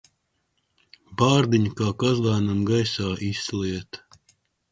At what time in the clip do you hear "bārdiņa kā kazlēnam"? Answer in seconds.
1.21-2.65